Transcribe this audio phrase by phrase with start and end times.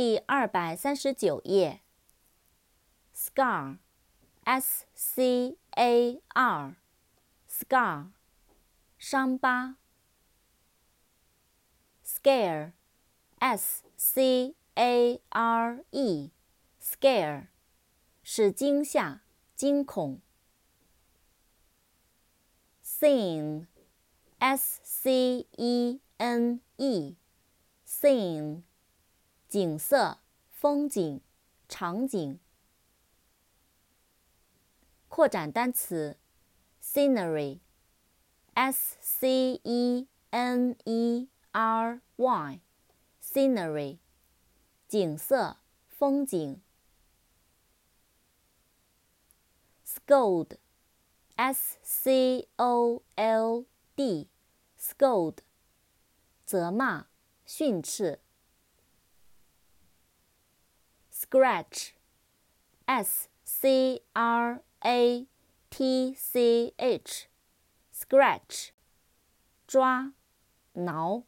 [0.00, 1.82] 第二百三十九页。
[3.14, 8.06] scar，s c a r，scar，
[8.96, 9.76] 伤疤。
[12.02, 17.48] scare，s c a r e，scare，
[18.22, 19.20] 是惊吓、
[19.54, 20.22] 惊恐。
[22.82, 28.62] scene，s c e n e，scene。
[29.50, 30.18] 景色、
[30.52, 31.20] 风景、
[31.68, 32.38] 场景。
[35.08, 36.16] 扩展单词
[36.80, 37.58] ：scenery，s
[39.00, 43.98] c e n e r y，scenery，
[44.86, 45.56] 景色、
[45.88, 46.62] 风景。
[49.84, 53.64] scold，s c o l
[53.96, 55.38] d，scold，
[56.46, 57.08] 责骂、
[57.44, 58.20] 训斥。
[61.29, 61.93] scratch,
[62.87, 65.27] s c r a
[65.69, 67.27] t c h,
[67.91, 68.71] scratch,
[69.67, 70.13] 抓、
[70.73, 71.23] 挠。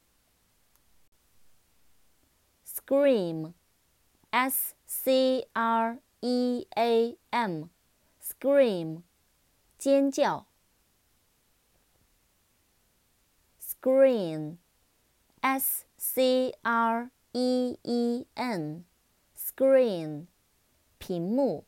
[2.88, 3.54] scream,
[4.32, 7.70] s c r e a m,
[8.22, 9.04] scream,
[9.78, 10.46] 尖叫。
[13.60, 14.58] screen,
[15.42, 18.86] s c r e e n
[19.55, 20.29] Screen，
[20.99, 21.67] 屏幕。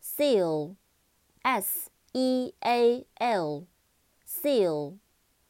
[0.00, 4.98] Seal，s e a l，seal，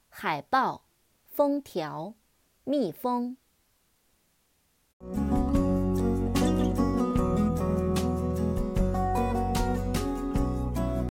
[0.09, 0.87] 海报、
[1.31, 2.15] 封条、
[2.65, 3.37] 密封。